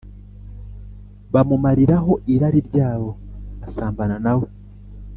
[1.33, 3.09] bamumariraho irari ryabo
[3.61, 4.47] basambana na we